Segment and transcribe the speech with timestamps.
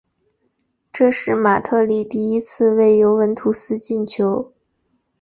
[0.91, 4.51] 这是马特里第一次为尤文图斯进球。